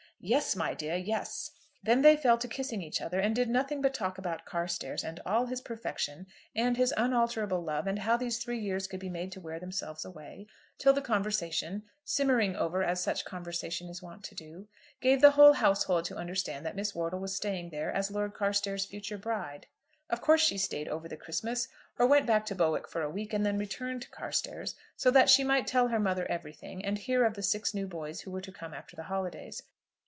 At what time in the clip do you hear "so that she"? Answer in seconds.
24.95-25.43